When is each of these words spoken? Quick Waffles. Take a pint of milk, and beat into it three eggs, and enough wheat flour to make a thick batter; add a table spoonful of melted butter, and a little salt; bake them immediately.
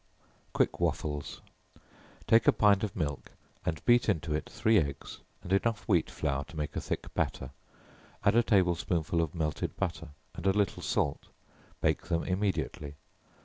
Quick 0.51 0.79
Waffles. 0.79 1.41
Take 2.25 2.47
a 2.47 2.51
pint 2.51 2.83
of 2.83 2.95
milk, 2.95 3.33
and 3.63 3.85
beat 3.85 4.09
into 4.09 4.33
it 4.33 4.49
three 4.49 4.79
eggs, 4.79 5.19
and 5.43 5.53
enough 5.53 5.87
wheat 5.87 6.09
flour 6.09 6.43
to 6.45 6.57
make 6.57 6.75
a 6.75 6.81
thick 6.81 7.13
batter; 7.13 7.51
add 8.25 8.35
a 8.35 8.41
table 8.41 8.73
spoonful 8.73 9.21
of 9.21 9.35
melted 9.35 9.75
butter, 9.77 10.07
and 10.33 10.47
a 10.47 10.53
little 10.53 10.81
salt; 10.81 11.27
bake 11.81 12.01
them 12.07 12.23
immediately. 12.23 12.95